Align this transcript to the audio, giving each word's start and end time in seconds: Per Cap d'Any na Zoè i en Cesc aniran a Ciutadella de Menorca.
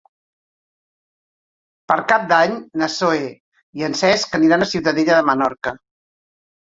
Per 1.91 1.97
Cap 2.11 2.23
d'Any 2.31 2.55
na 2.81 2.87
Zoè 2.93 3.27
i 3.81 3.85
en 3.89 3.97
Cesc 3.99 4.33
aniran 4.39 4.65
a 4.65 4.69
Ciutadella 4.71 5.19
de 5.21 5.27
Menorca. 5.29 5.75